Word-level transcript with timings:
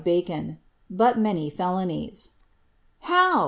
^85 0.01 0.03
Bacon, 0.03 0.57
"but 0.89 1.19
many 1.19 1.47
felonies." 1.51 2.31
"How?" 3.01 3.39